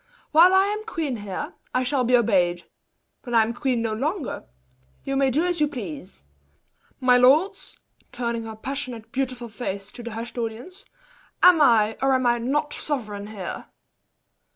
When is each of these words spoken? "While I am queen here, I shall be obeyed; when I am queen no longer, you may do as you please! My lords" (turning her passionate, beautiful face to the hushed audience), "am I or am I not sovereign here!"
"While 0.31 0.51
I 0.51 0.63
am 0.65 0.83
queen 0.85 1.17
here, 1.17 1.53
I 1.75 1.83
shall 1.83 2.03
be 2.03 2.17
obeyed; 2.17 2.63
when 3.21 3.35
I 3.35 3.43
am 3.43 3.53
queen 3.53 3.83
no 3.83 3.93
longer, 3.93 4.45
you 5.03 5.15
may 5.15 5.29
do 5.29 5.45
as 5.45 5.61
you 5.61 5.67
please! 5.67 6.23
My 6.99 7.17
lords" 7.17 7.77
(turning 8.11 8.45
her 8.45 8.55
passionate, 8.55 9.11
beautiful 9.11 9.47
face 9.47 9.91
to 9.91 10.01
the 10.01 10.13
hushed 10.13 10.39
audience), 10.39 10.85
"am 11.43 11.61
I 11.61 11.97
or 12.01 12.13
am 12.15 12.25
I 12.25 12.39
not 12.39 12.73
sovereign 12.73 13.27
here!" 13.27 13.67